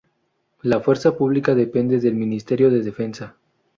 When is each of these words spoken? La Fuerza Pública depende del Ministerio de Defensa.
La 0.63 0.79
Fuerza 0.79 1.15
Pública 1.15 1.53
depende 1.53 1.99
del 1.99 2.15
Ministerio 2.15 2.71
de 2.71 2.81
Defensa. 2.81 3.35